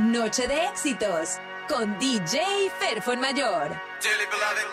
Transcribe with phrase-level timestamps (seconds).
[0.00, 1.38] Noche de éxitos
[1.68, 3.68] con DJ Ferfon Mayor.
[4.00, 4.64] Dearly beloved,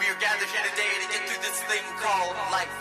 [0.00, 2.72] we are gathered here today to get through this thing called life.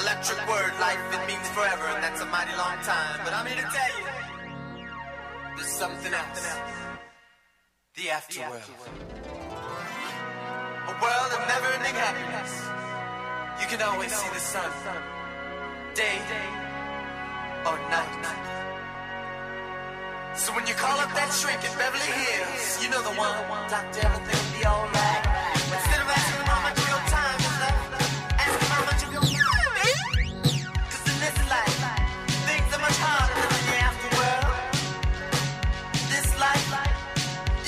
[0.00, 3.20] Electric word, life, it means forever, and that's a mighty long time.
[3.24, 4.06] But I'm here to tell you,
[5.56, 6.48] there's something else.
[7.94, 8.72] The afterworld.
[10.88, 12.52] A world of never-ending happiness.
[13.60, 14.72] You can always see the sun,
[15.94, 16.16] day
[17.66, 18.08] or night.
[20.34, 23.30] So when you call up that shrink in Beverly Hills, you know the one.
[23.70, 25.22] Doctor, everything will be alright.
[25.70, 28.02] Instead of asking how much of your time is left,
[28.42, 30.66] ask him how much of your time is.
[30.90, 31.78] Cause in this life,
[32.48, 34.50] things are much harder than in the afterworld.
[36.10, 36.66] This life,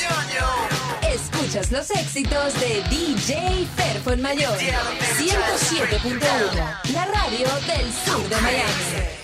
[0.00, 1.14] you're on your own.
[1.14, 4.58] Escuchas los éxitos de DJ Ferfon Mayor.
[4.58, 9.23] 107.1, la radio del sur de Miami.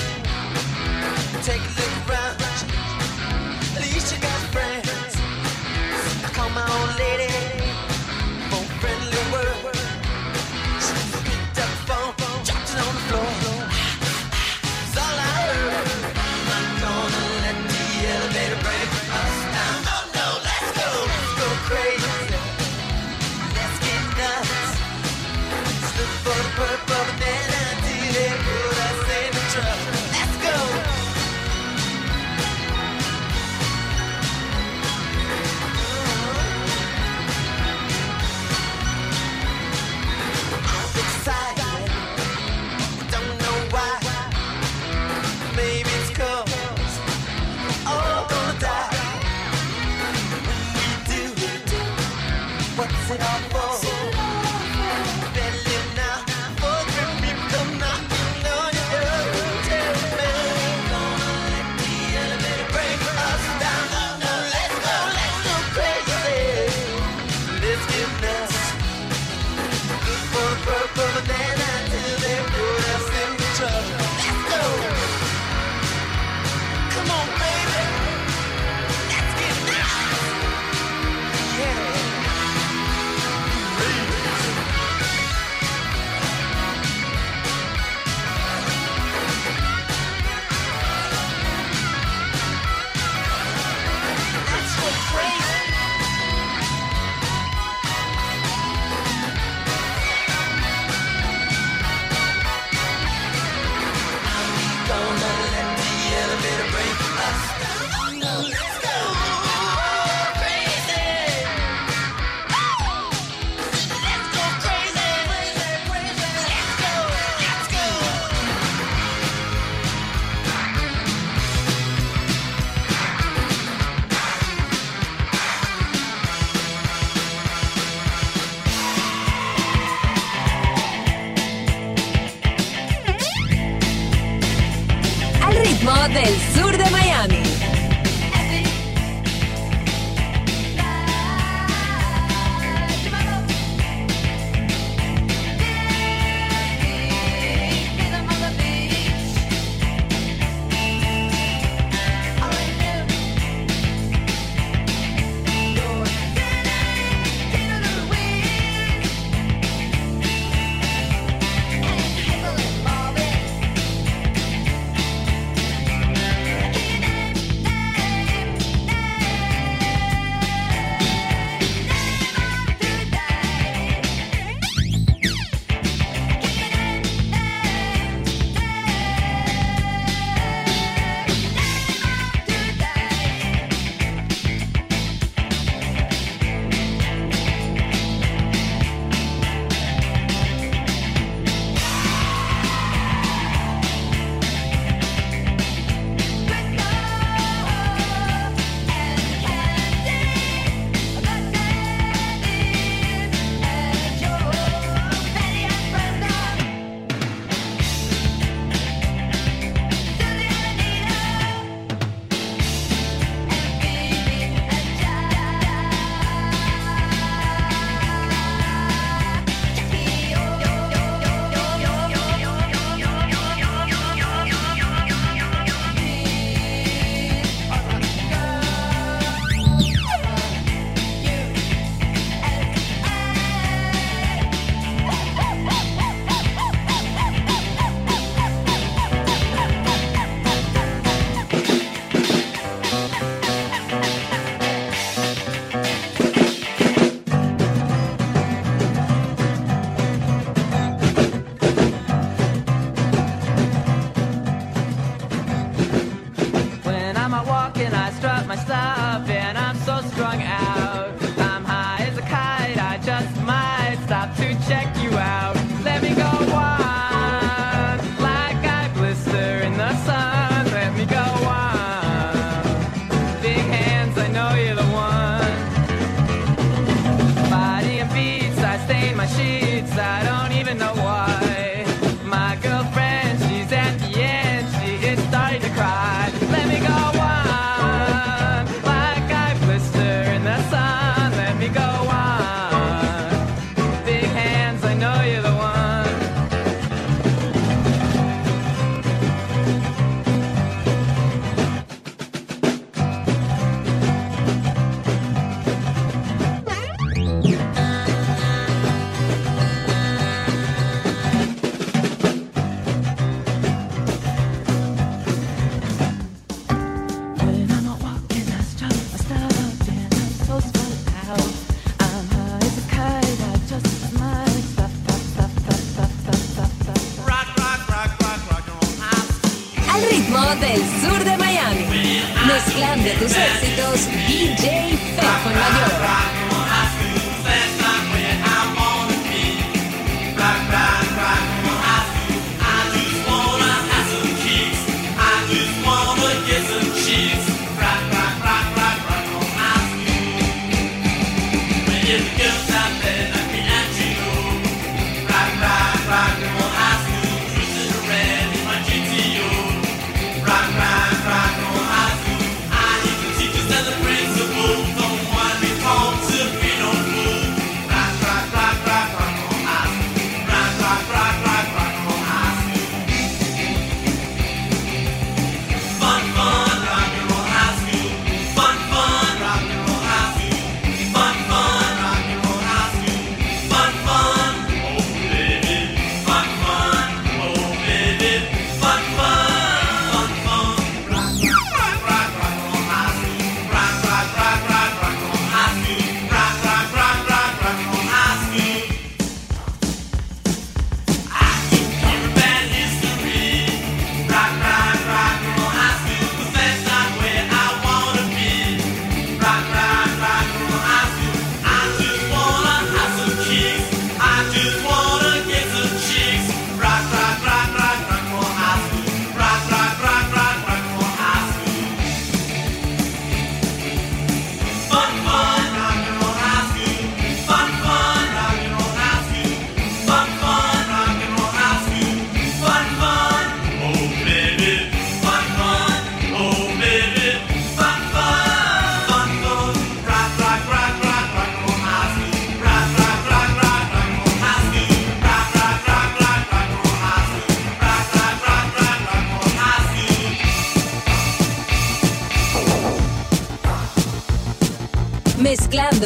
[332.91, 335.00] grande a tus éxitos, DJ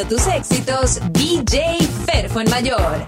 [0.03, 3.04] tus éxitos, DJ Ferfo en Mayor.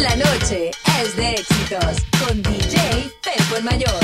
[0.00, 0.70] La noche
[1.02, 1.96] es de éxitos
[2.26, 4.00] con DJ Pepo el Mayor.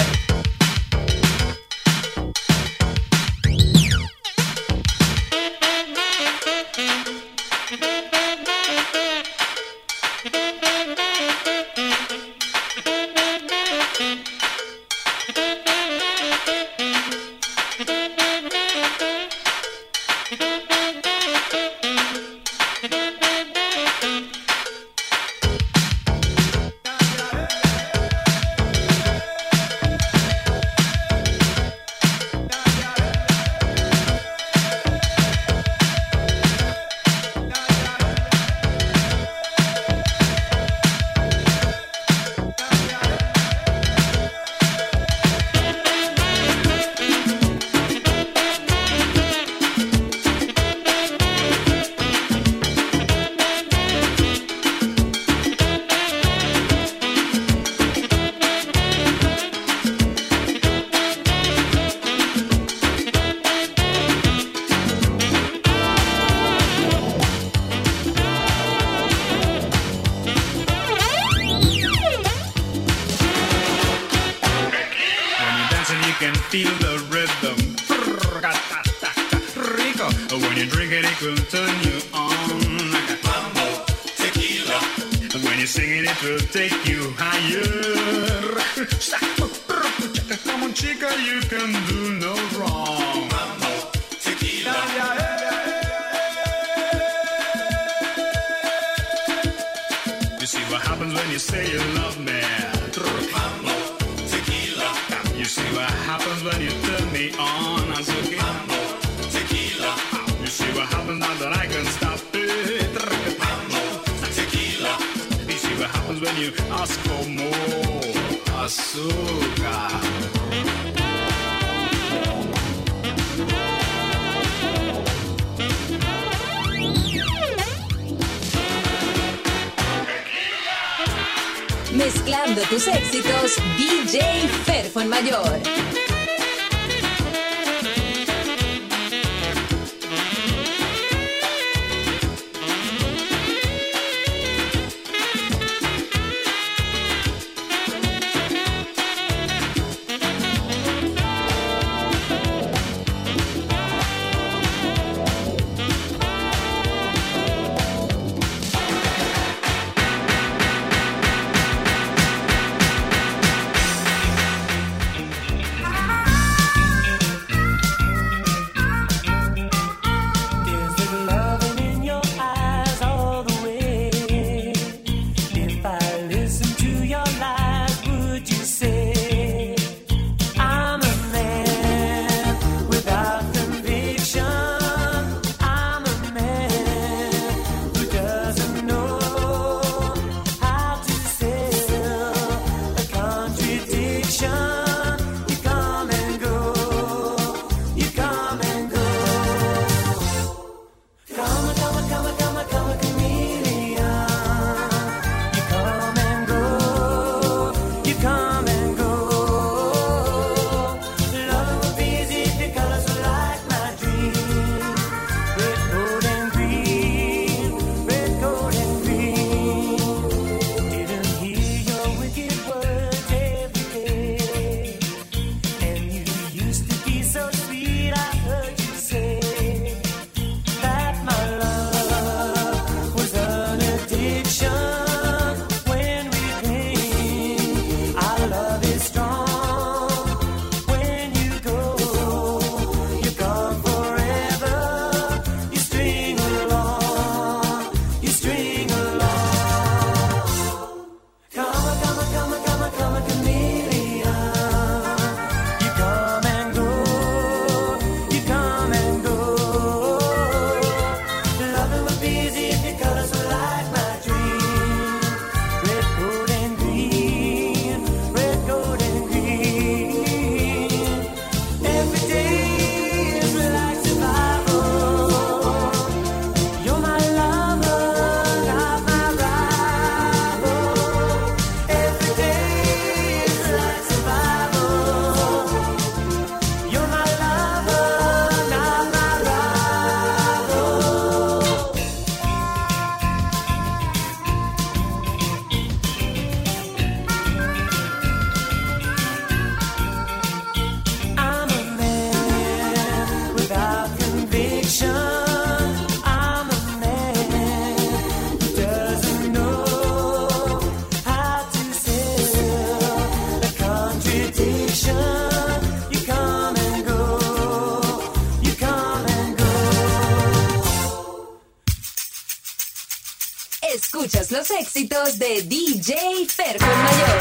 [325.07, 327.39] de DJ Ferco Mayor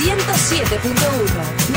[0.00, 1.67] 107.1.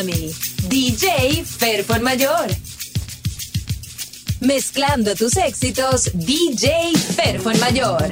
[0.00, 2.46] DJ Ferfon Mayor.
[4.38, 8.08] Mezclando tus éxitos, DJ Ferfon Mayor.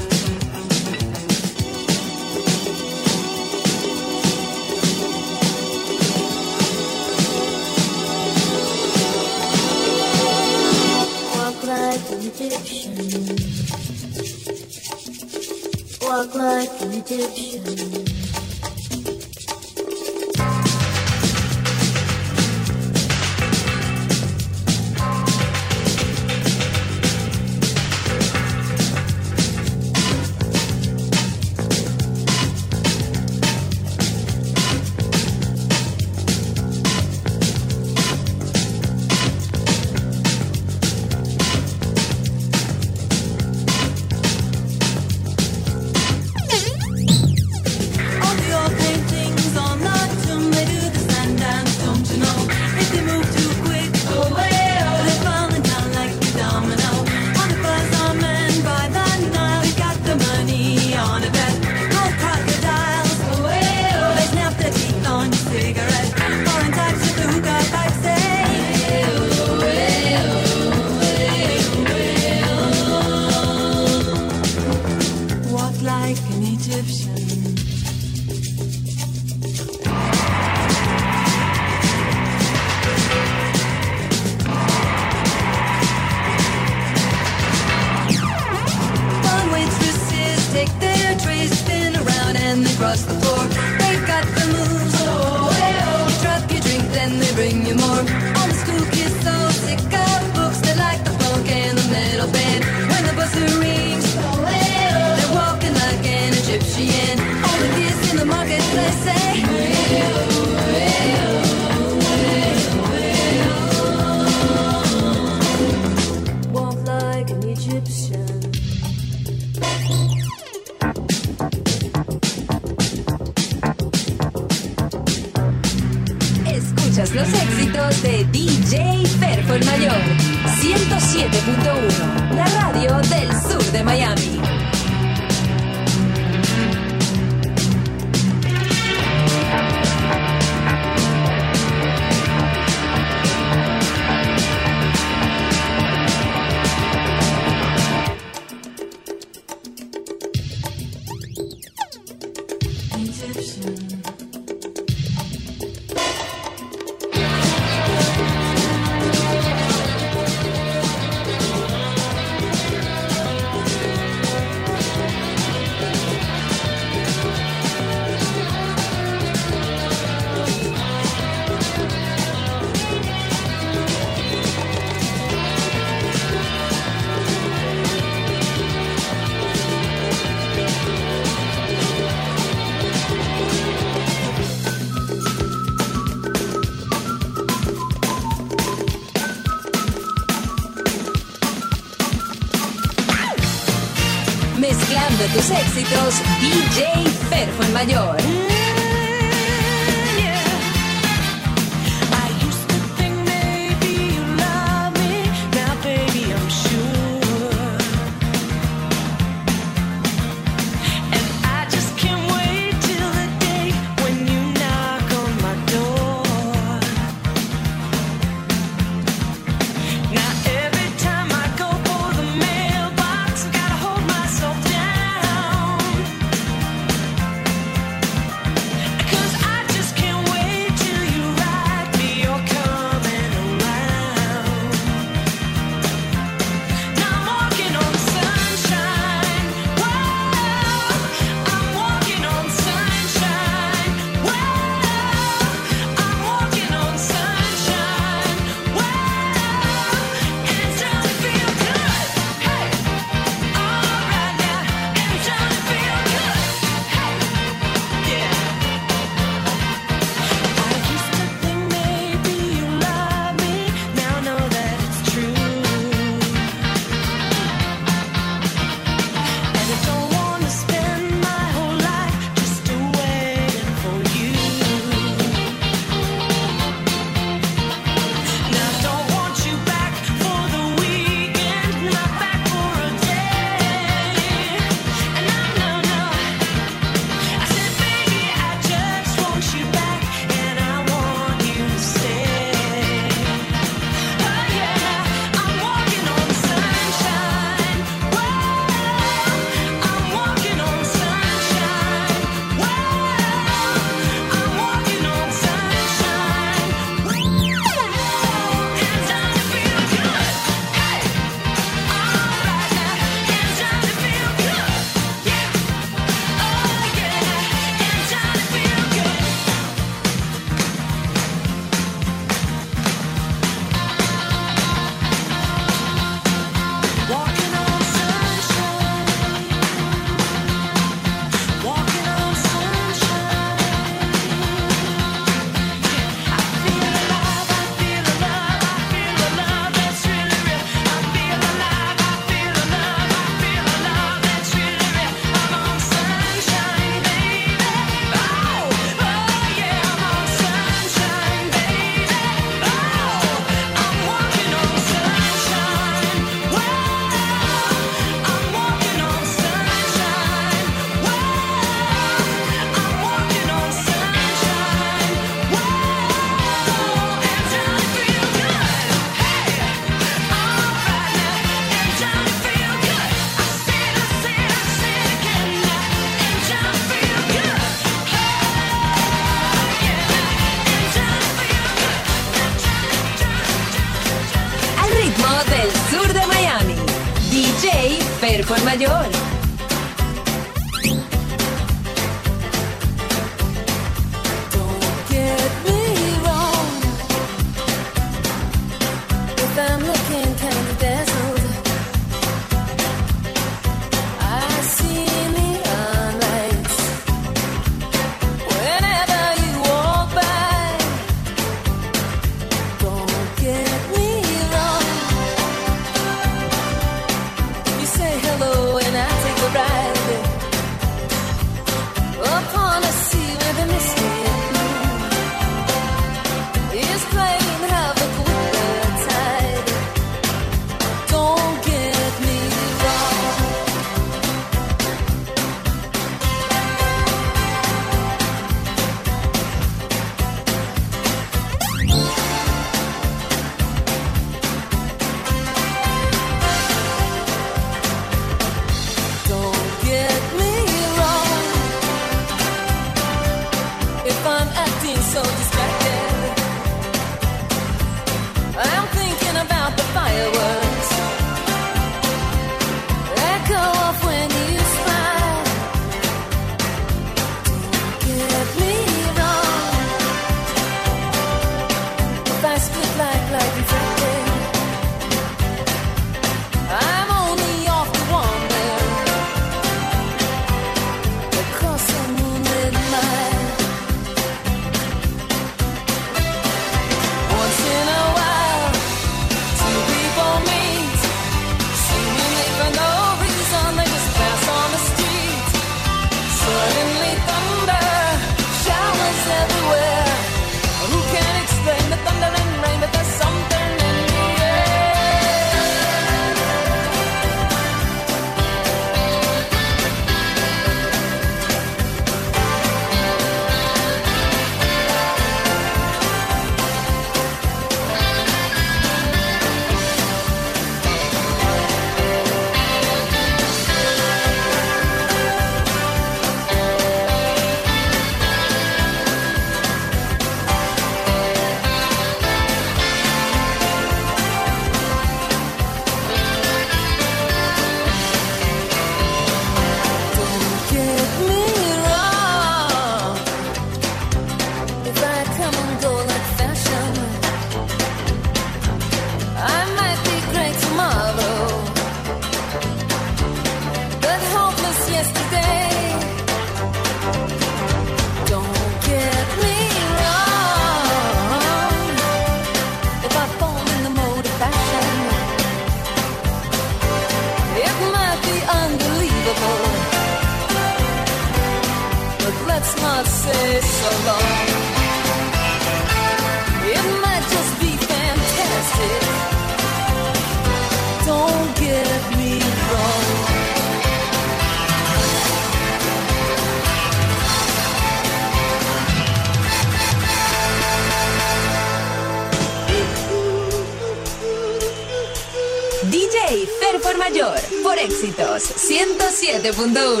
[599.51, 600.00] 107.1.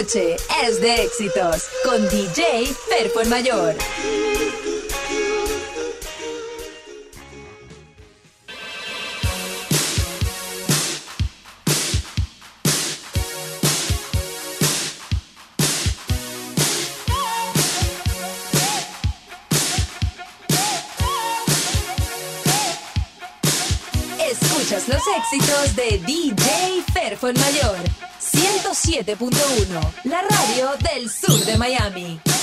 [0.00, 3.74] noche es de éxitos con DJ Perfo el Mayor.
[24.20, 28.07] Escuchas los éxitos de DJ Perfo el Mayor.
[28.70, 32.37] 107.1, la radio del sur de Miami.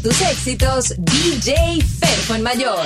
[0.00, 2.78] Tus éxitos, DJ Perfo el Mayor.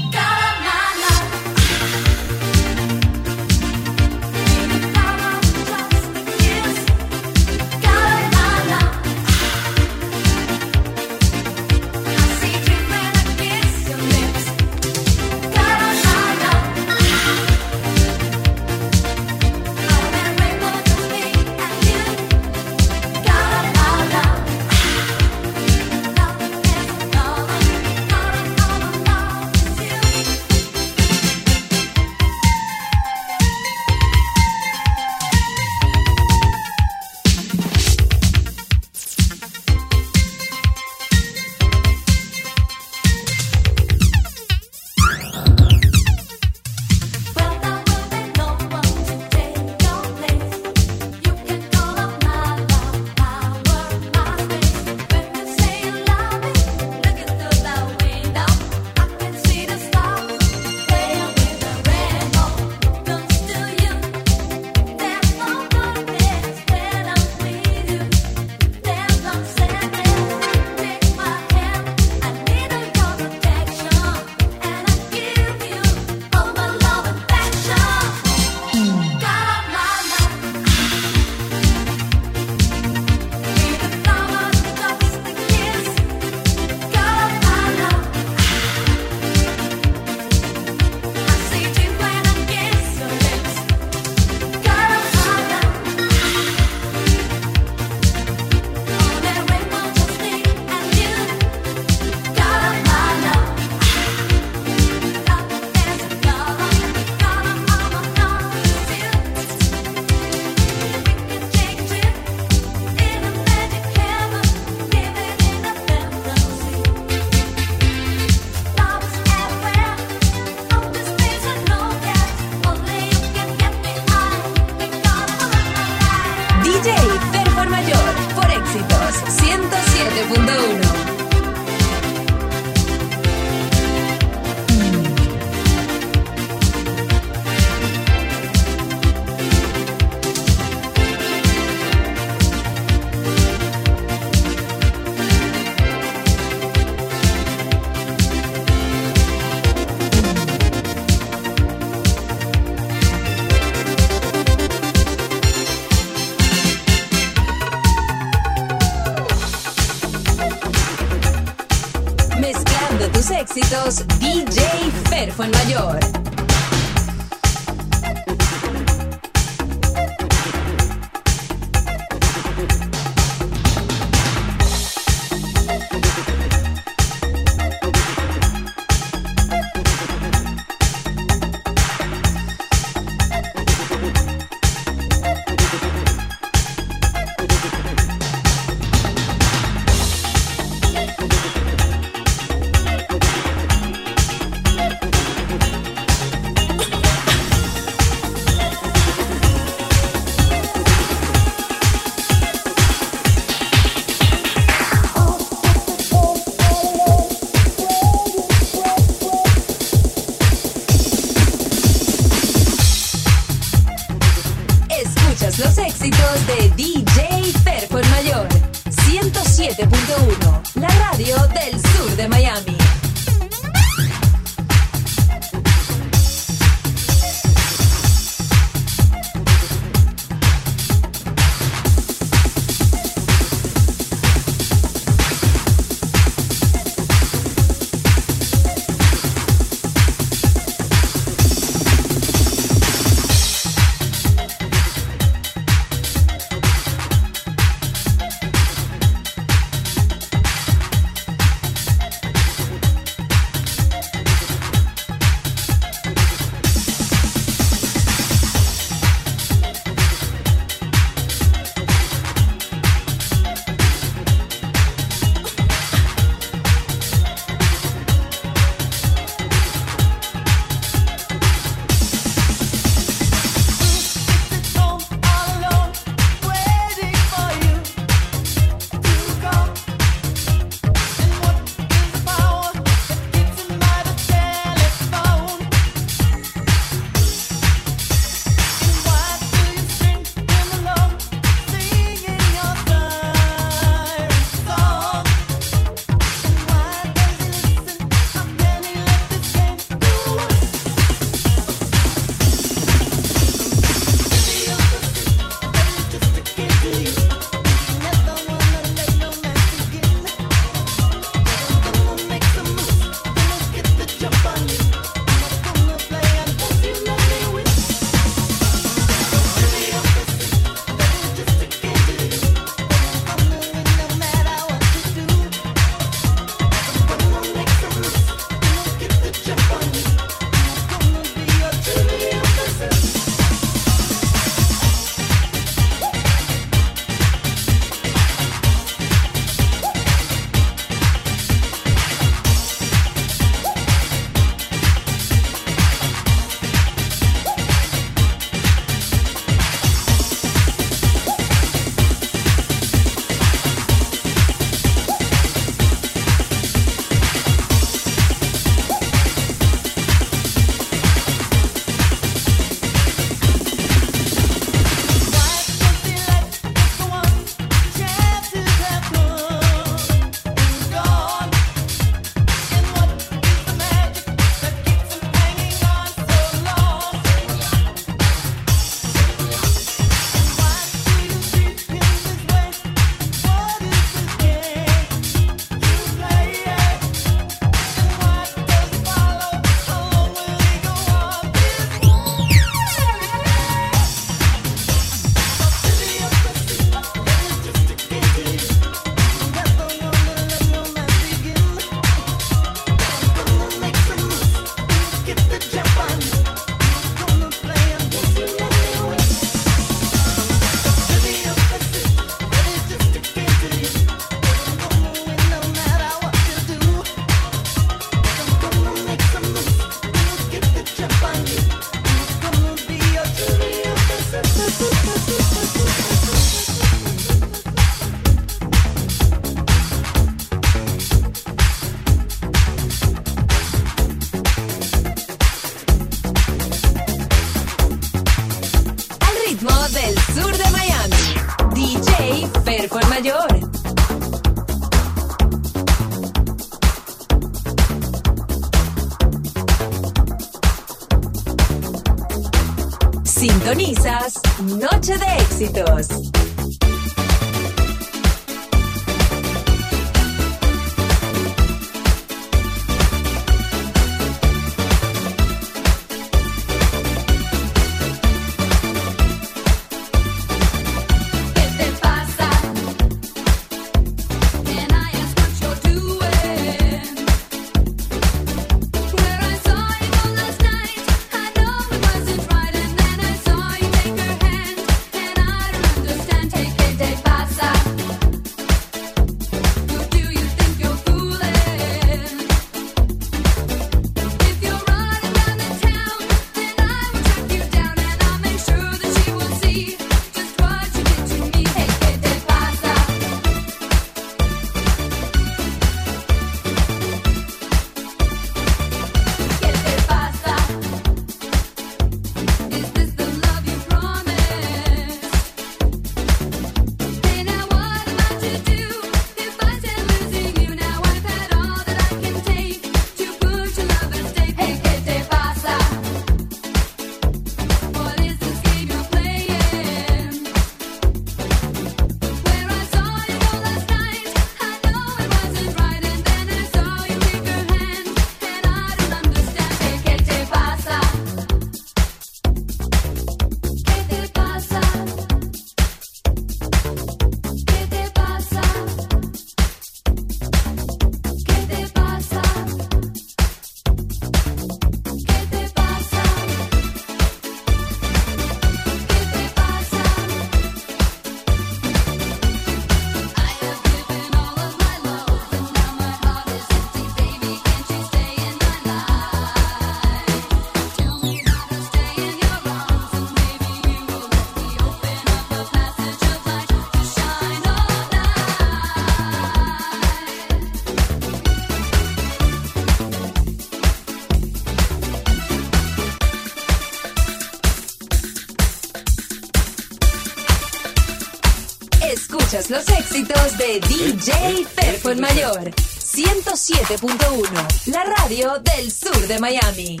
[592.50, 595.70] Escuchas los éxitos de DJ eh, eh, Fefo eh, Mayor.
[595.70, 600.00] 107.1, la radio del sur de Miami.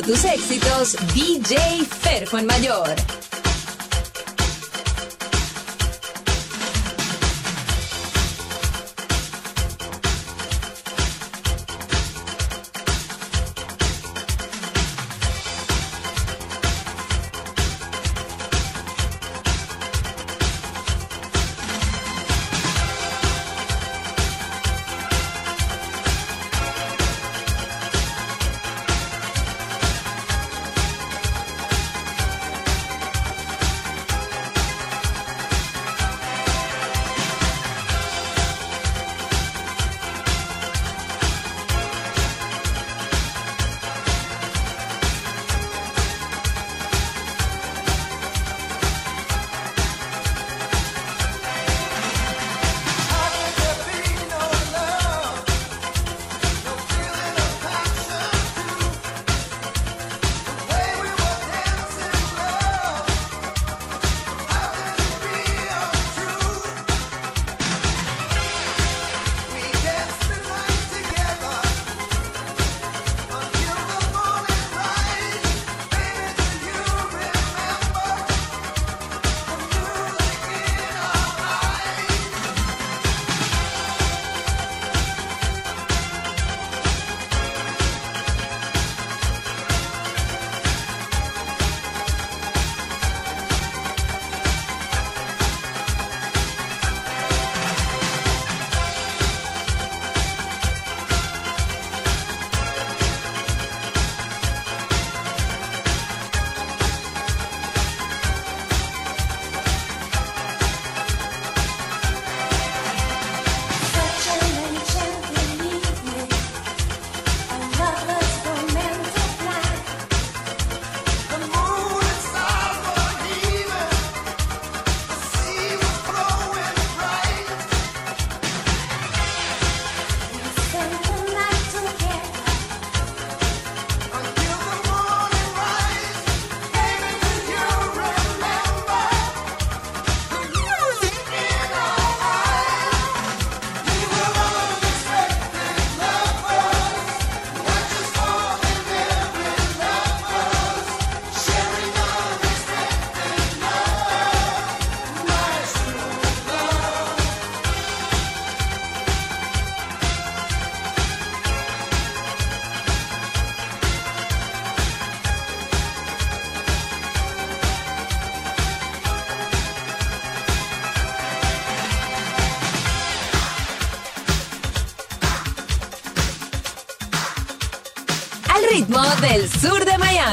[0.00, 3.21] tus éxitos, DJ Fer Mayor.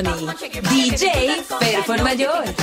[0.02, 0.28] Miami.
[0.72, 1.04] DJ
[1.60, 2.59] Perfor Mayor.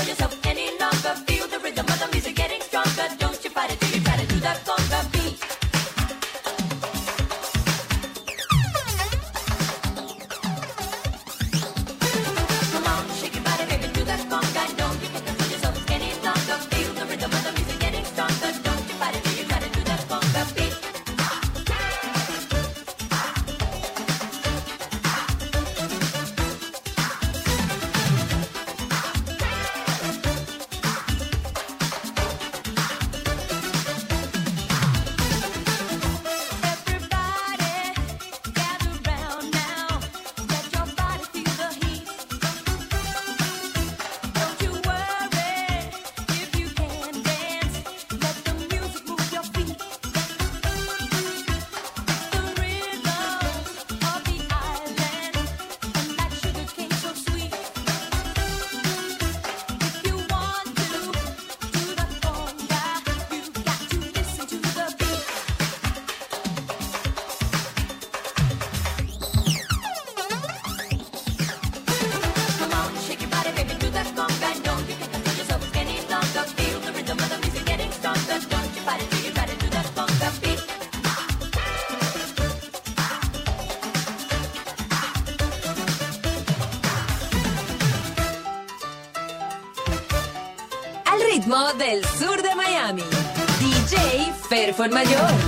[94.77, 95.46] fuerza mayor.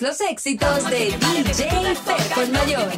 [0.00, 1.68] los éxitos de DJ
[2.04, 2.90] Pepo Mayor.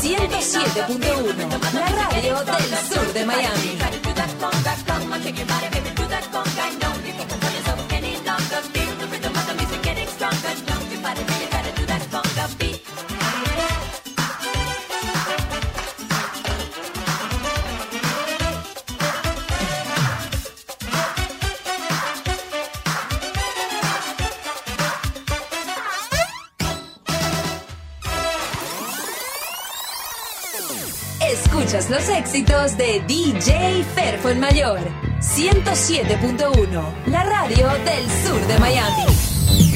[0.00, 3.81] 107.1, la radio del sur de Miami.
[32.32, 34.80] éxitos de DJ Ferfo el Mayor.
[35.20, 39.71] 107.1, la radio del sur de Miami.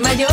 [0.00, 0.29] mayor.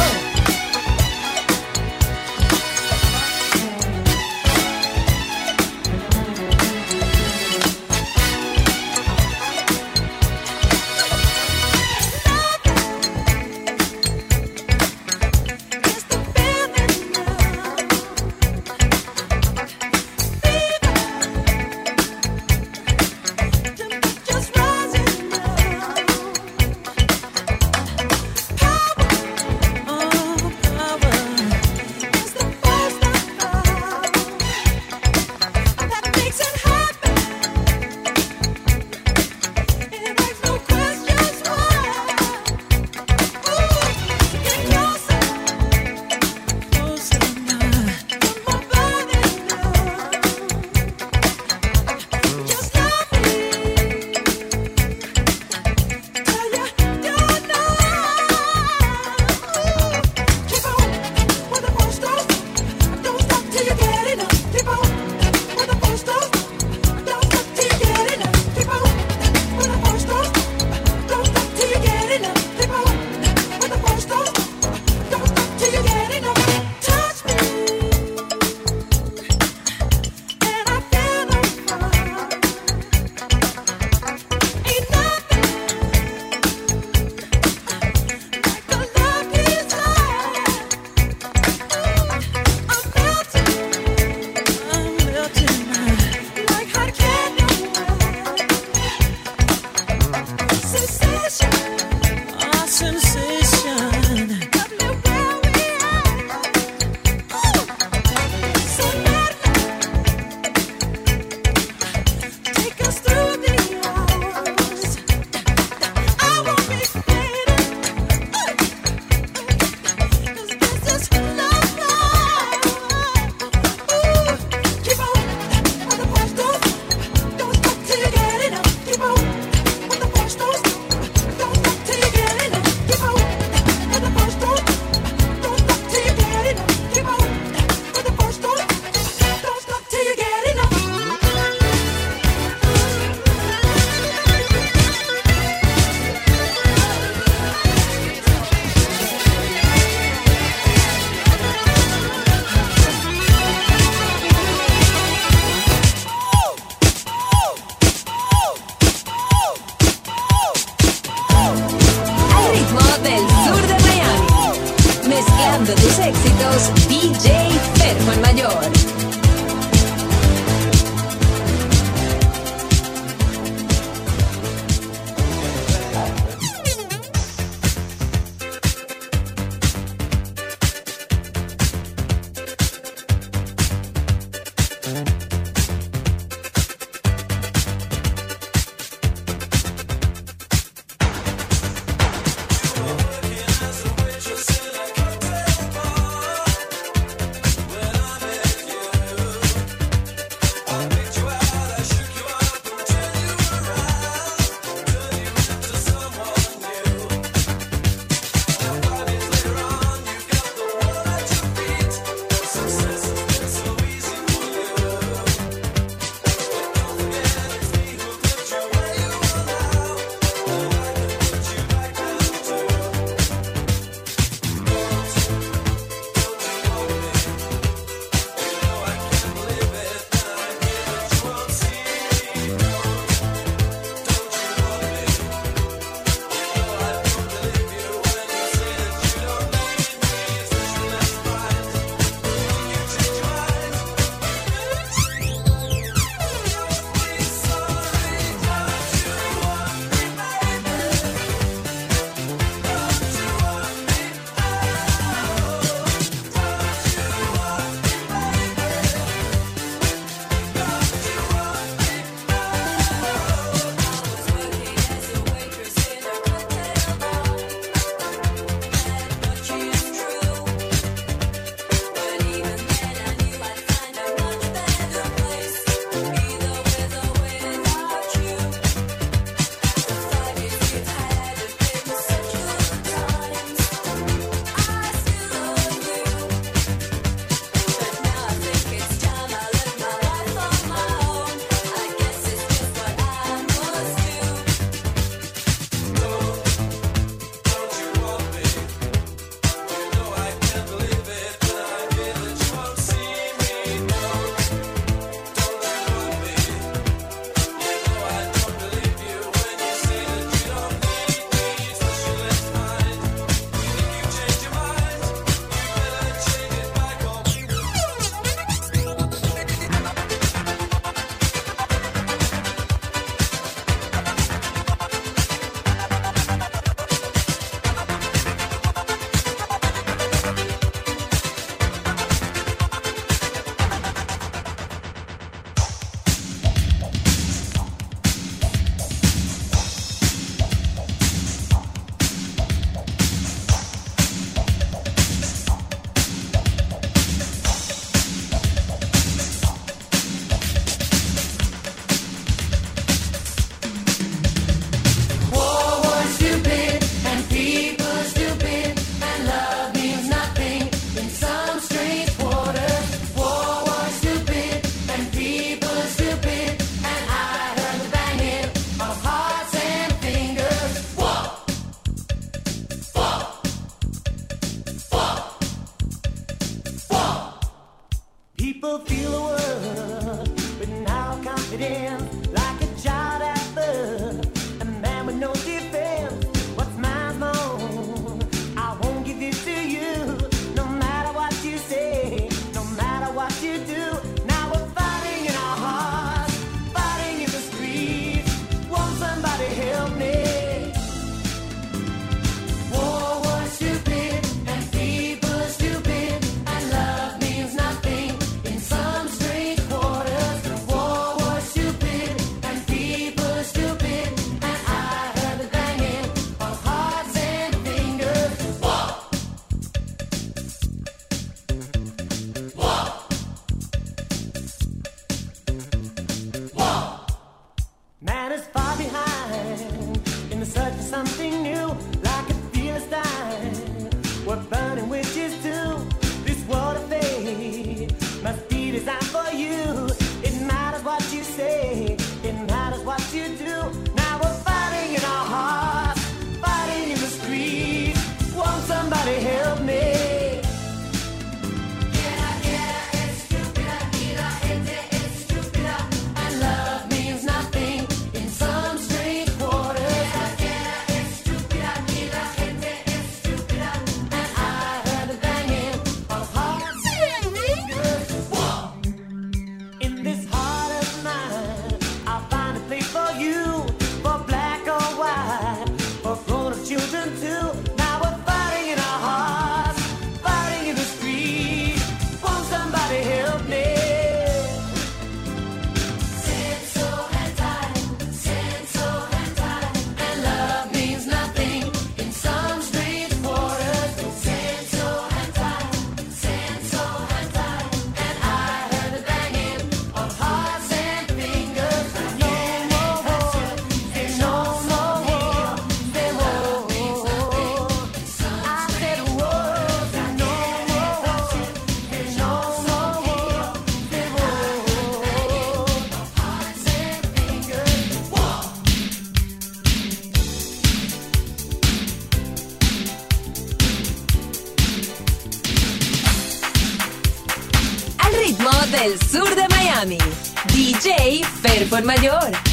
[531.08, 532.47] ahí, Fer por mayor.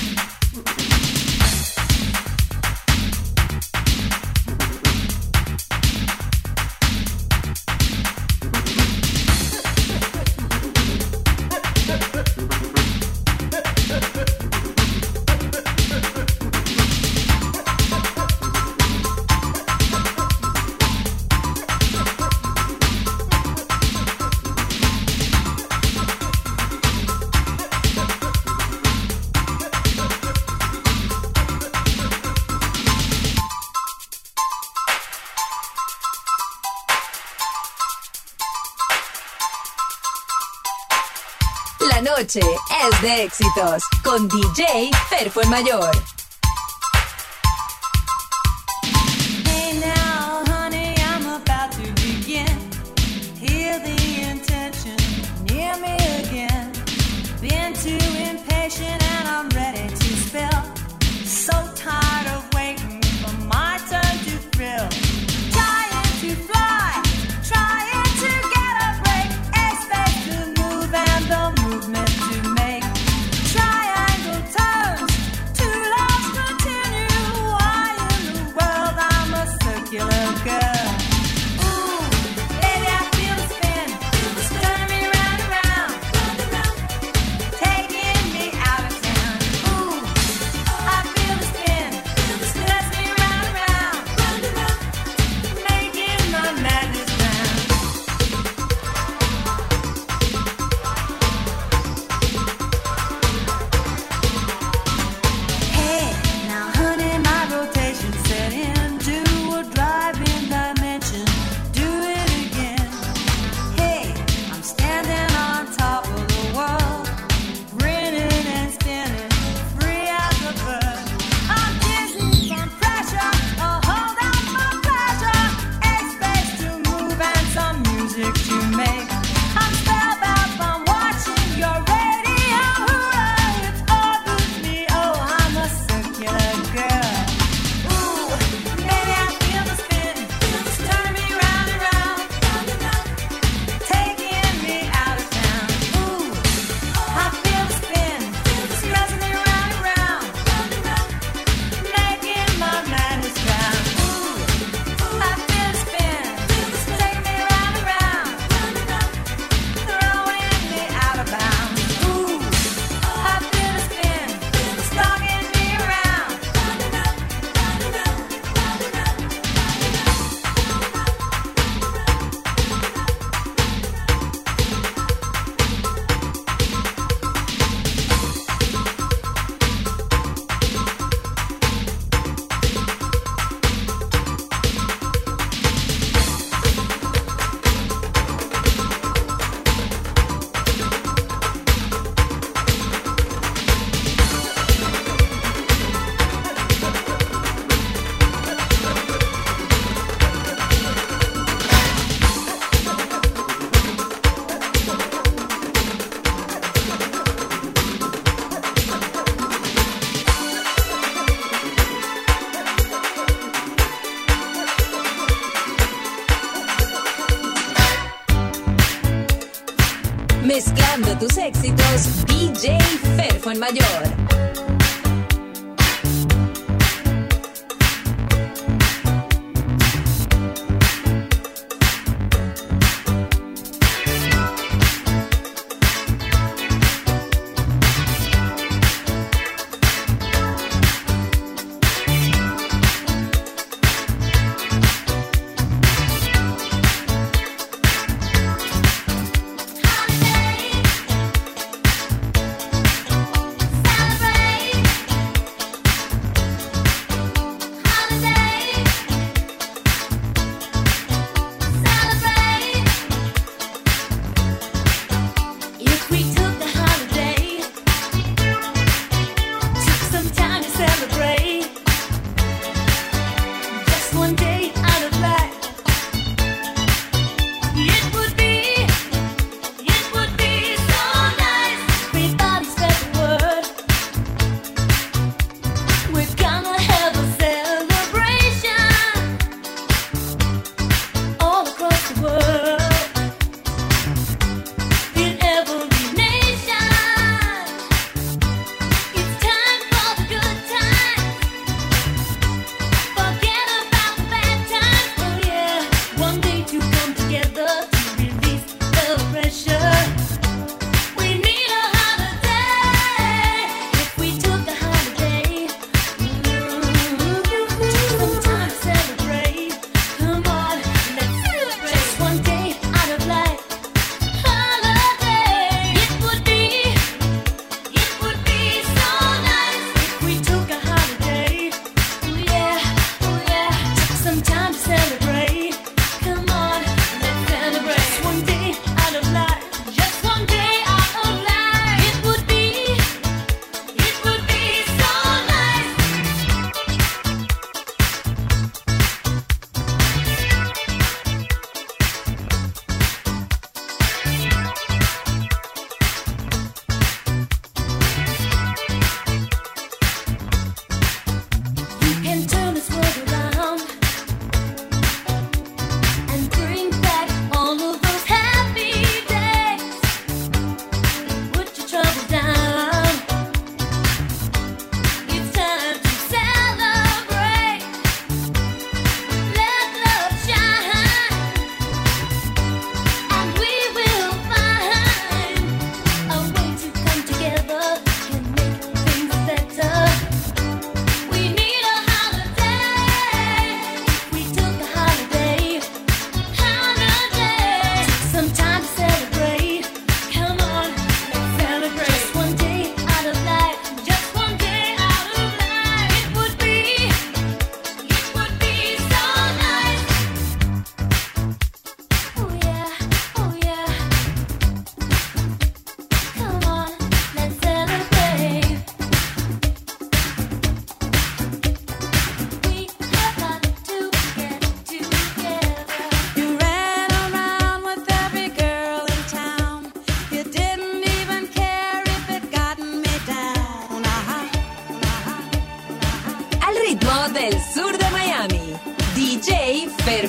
[42.19, 46.14] noche es de éxitos con DJ Perfo el Mayor.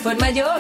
[0.06, 0.55] DJ Ferfo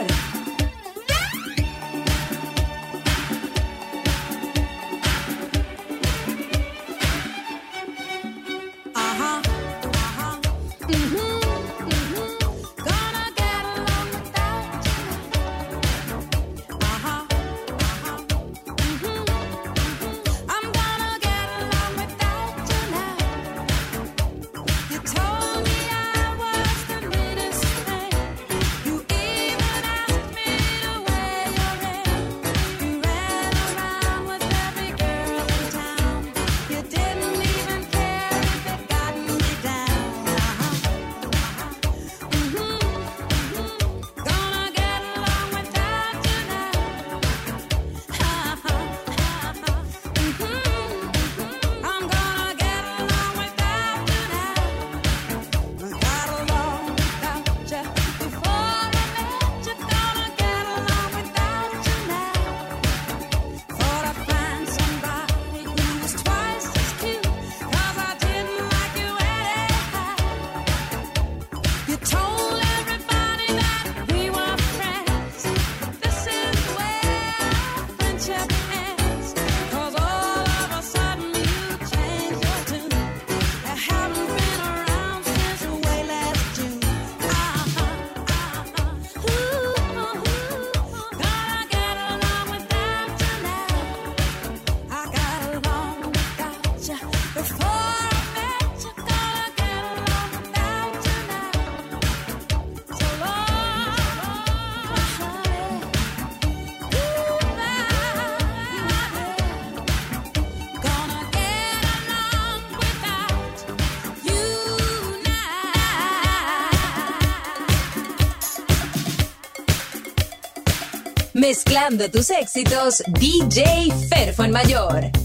[121.47, 125.24] Mezclando tus éxitos, DJ Ferfan Mayor.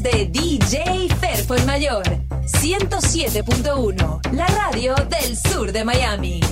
[0.00, 2.02] de DJ Ferfo Mayor.
[2.46, 6.51] 107.1, la radio del sur de Miami.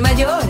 [0.00, 0.41] mayor.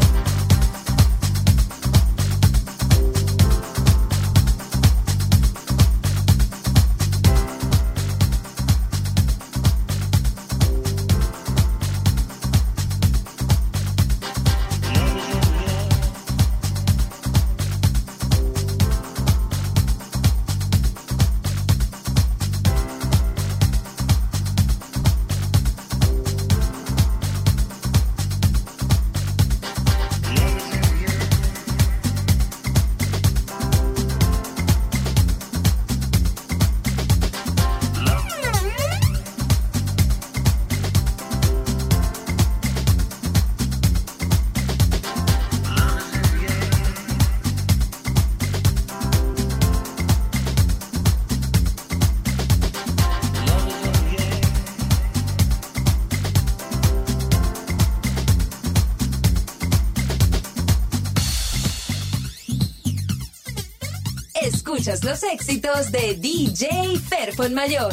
[65.02, 67.92] los éxitos de DJ Ferfon Mayor.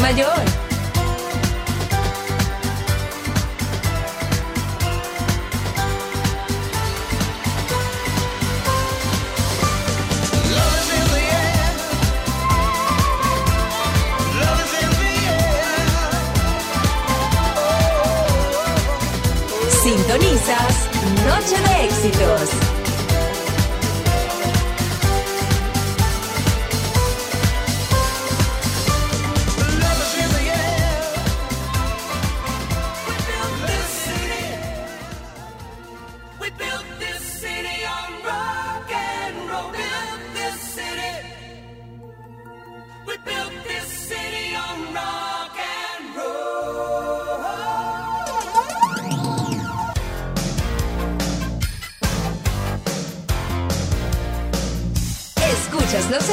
[0.00, 0.35] mayor.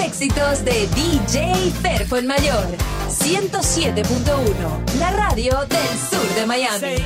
[0.04, 2.68] éxitos de DJ Ferfo el Mayor.
[3.10, 7.04] 107.1, la radio del sur de Miami.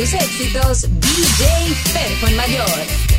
[0.00, 3.09] Tus éxitos, DJ Fairphone Mayor.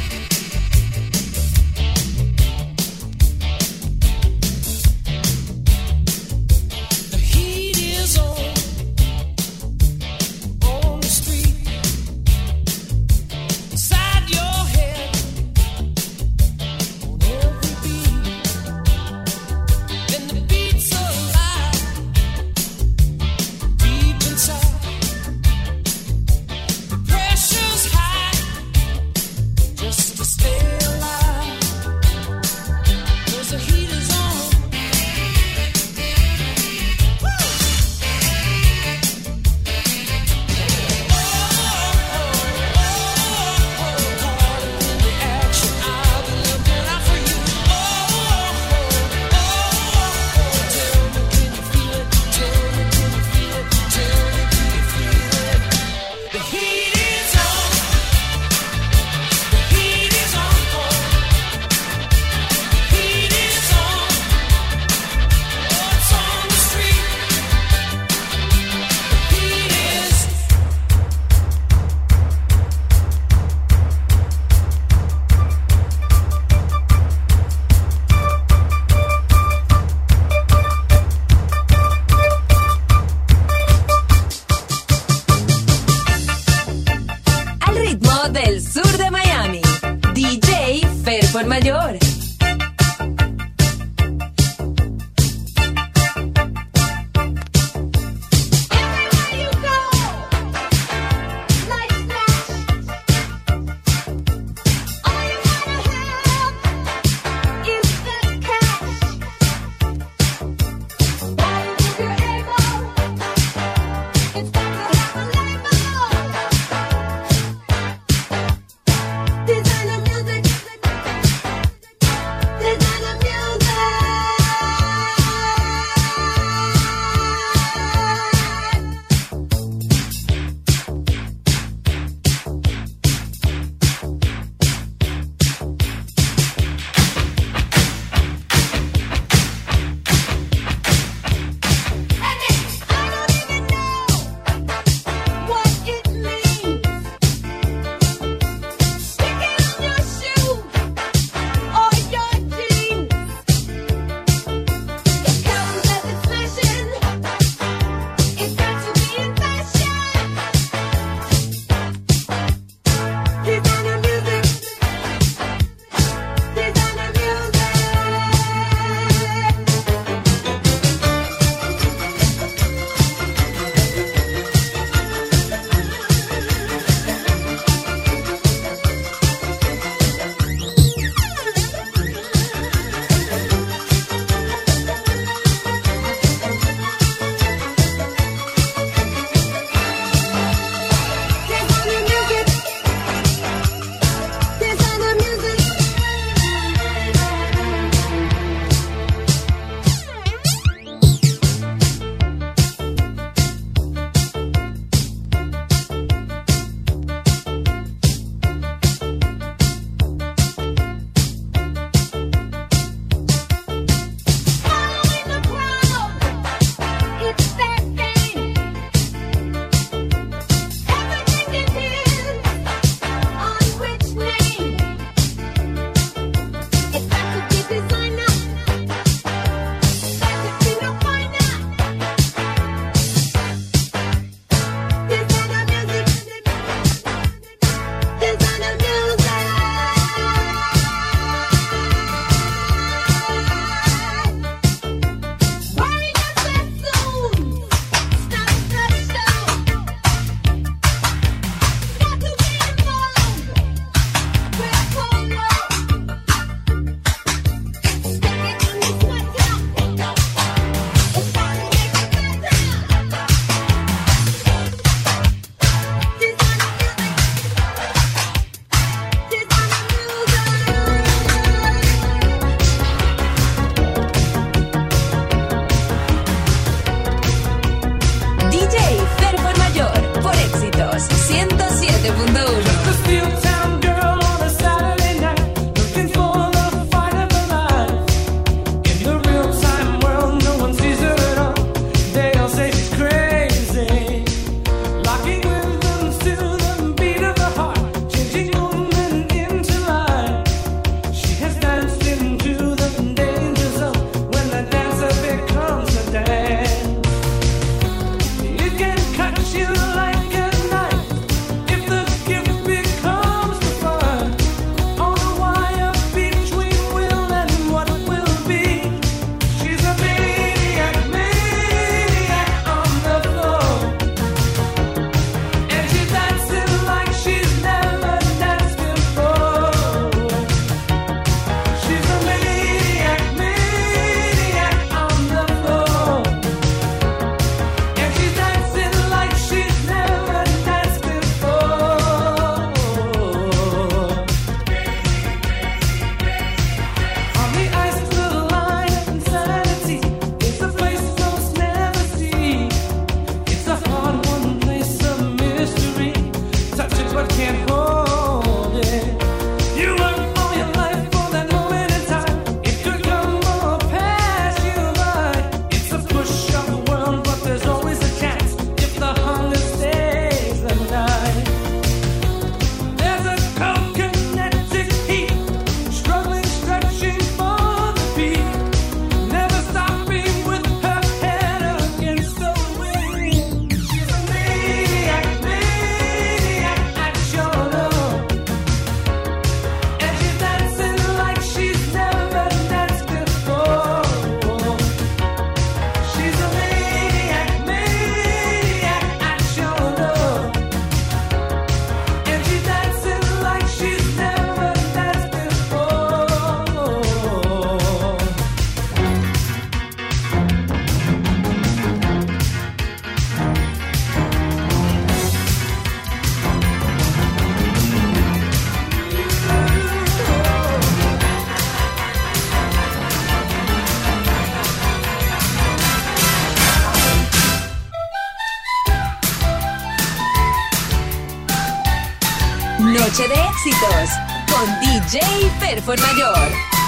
[433.11, 434.09] Noche de éxitos
[434.49, 435.19] con DJ
[435.59, 436.80] Perfo Mayor.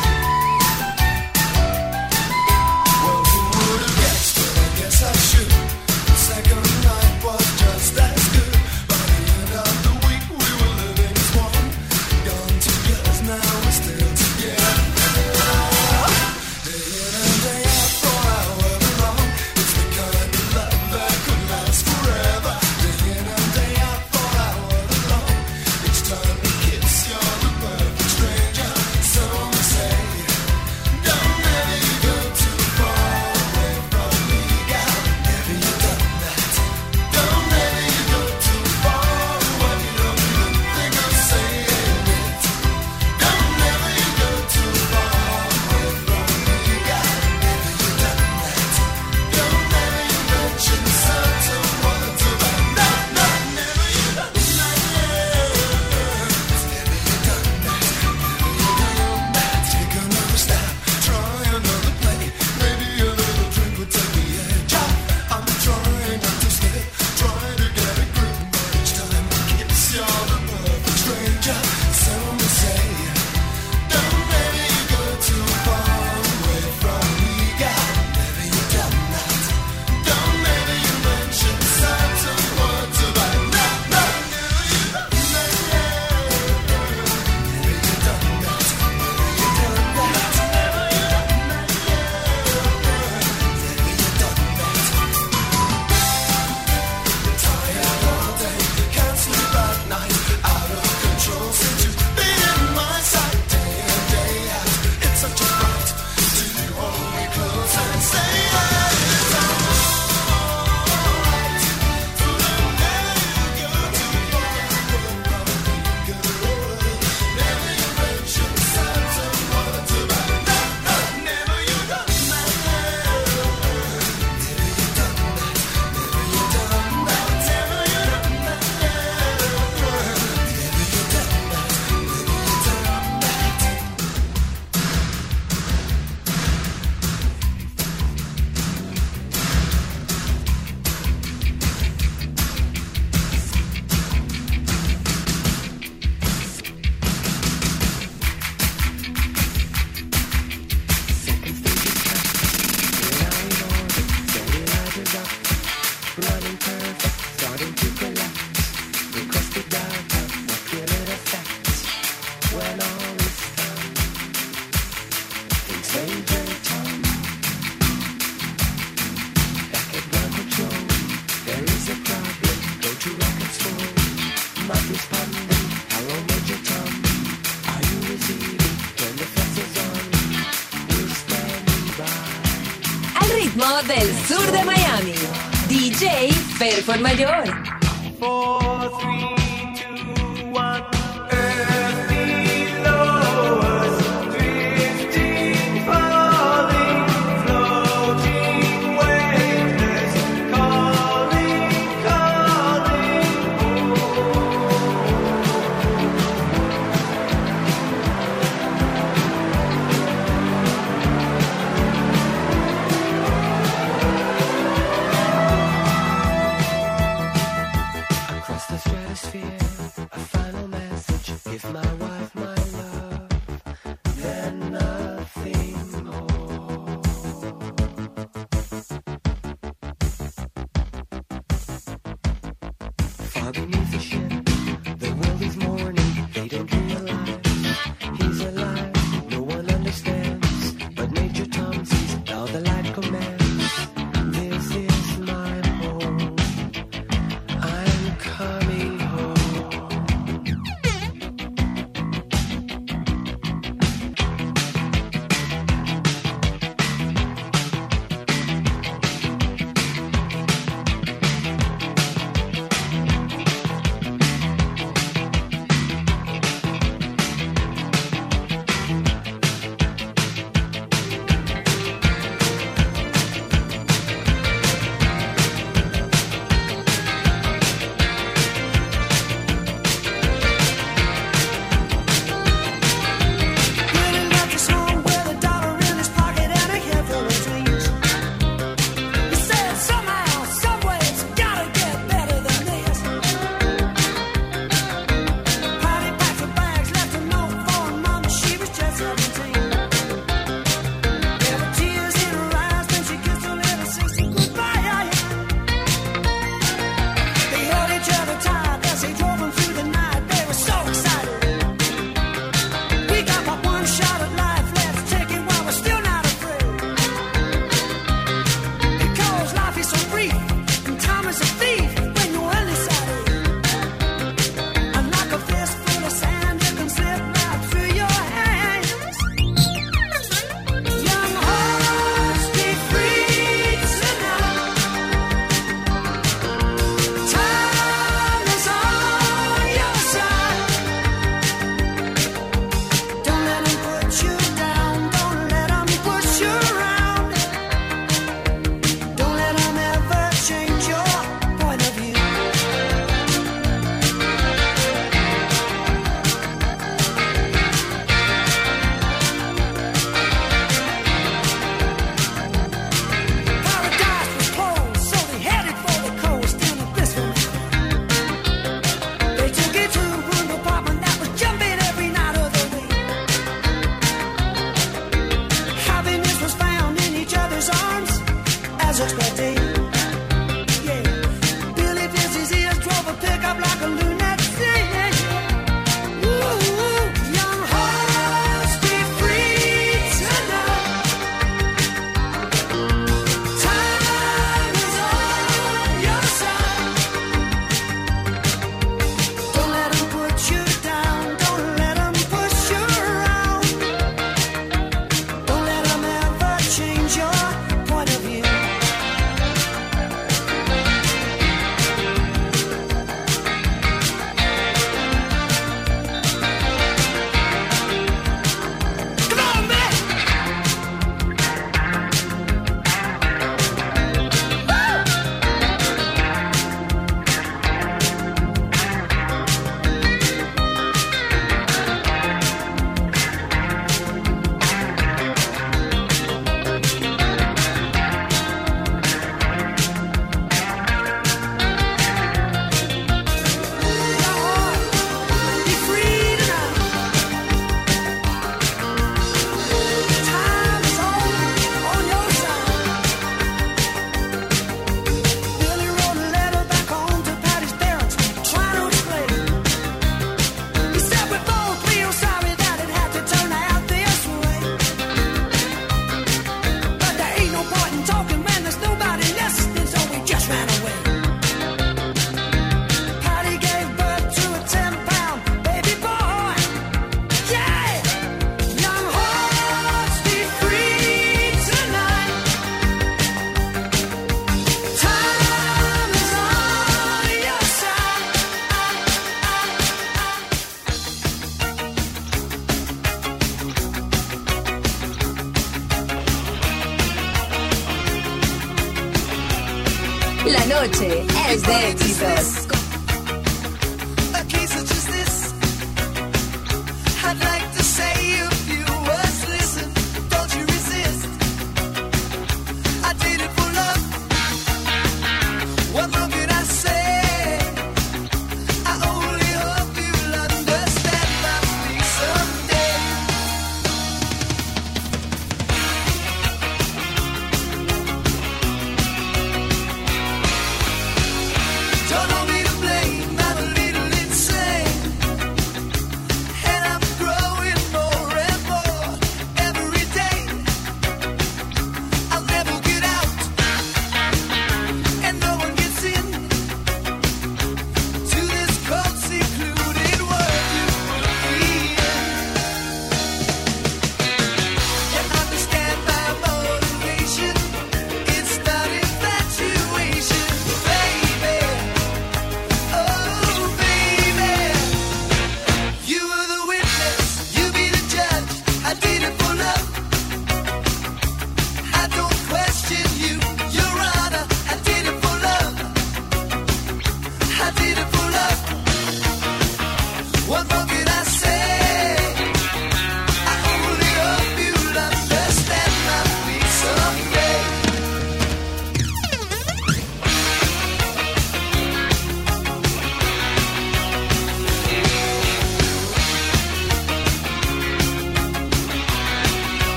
[186.63, 188.62] DJ Perfort Mayor.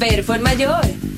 [0.00, 1.09] Pero mayor.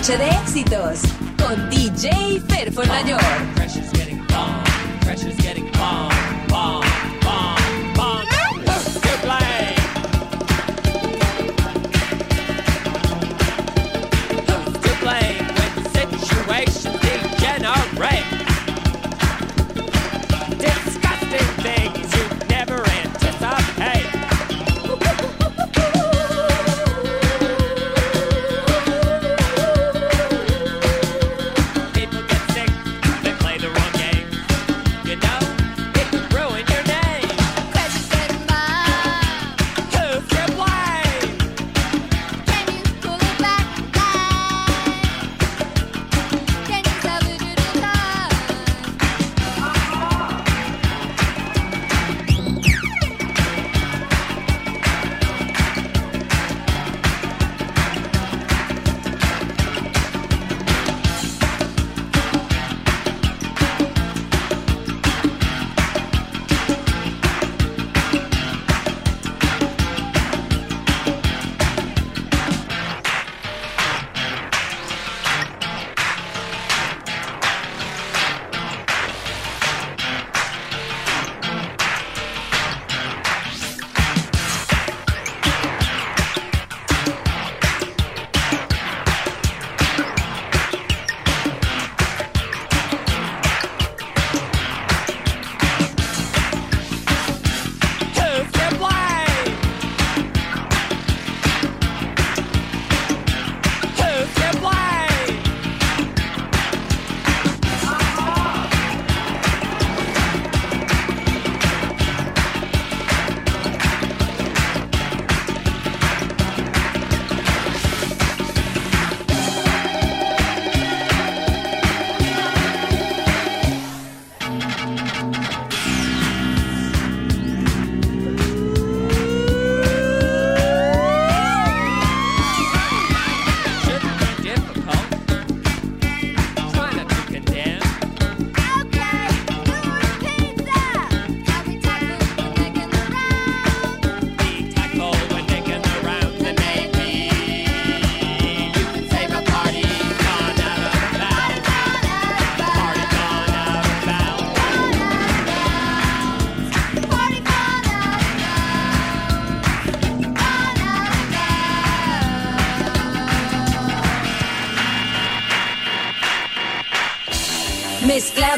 [0.00, 1.00] noche de éxitos
[1.36, 3.49] con DJ Fer Mayor.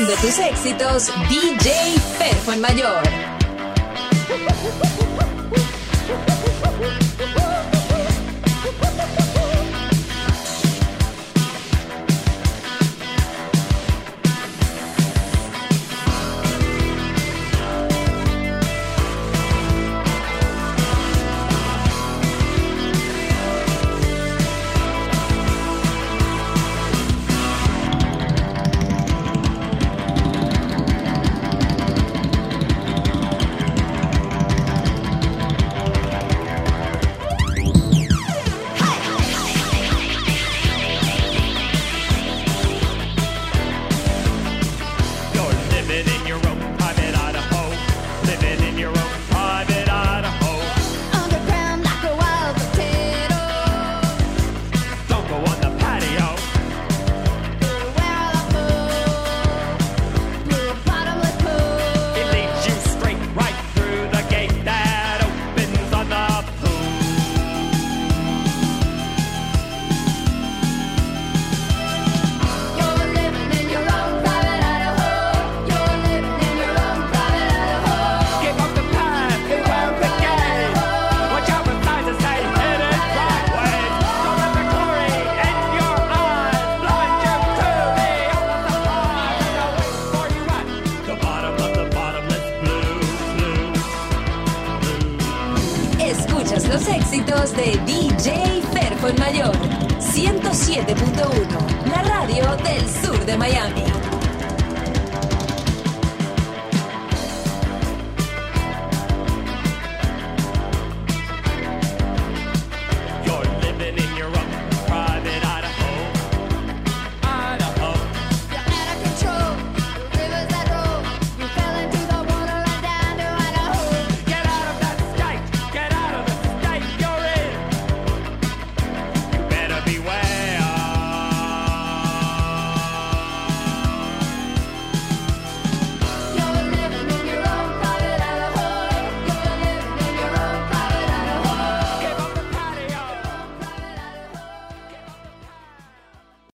[0.03, 3.22] Mezclando tus éxitos, DJ Perfo Mayor.